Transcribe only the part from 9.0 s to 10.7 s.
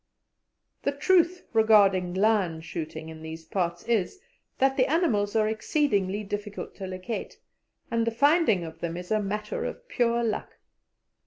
a matter of pure luck.